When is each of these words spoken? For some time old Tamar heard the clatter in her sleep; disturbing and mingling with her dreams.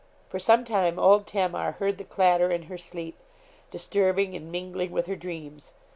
For 0.29 0.39
some 0.39 0.65
time 0.65 0.97
old 0.97 1.27
Tamar 1.27 1.73
heard 1.73 1.99
the 1.99 2.03
clatter 2.03 2.49
in 2.49 2.63
her 2.63 2.77
sleep; 2.79 3.19
disturbing 3.69 4.33
and 4.35 4.51
mingling 4.51 4.89
with 4.89 5.05
her 5.05 5.15
dreams. 5.15 5.73